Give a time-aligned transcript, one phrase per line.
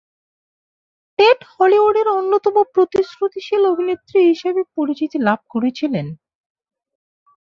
[1.19, 6.07] TET হলিউডের অন্যতম প্রতিশ্রুতিশীল অভিনেত্রী হিসেবে পরিচিতি লাভ করেছিলেন।